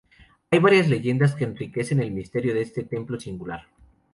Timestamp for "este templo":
2.63-3.19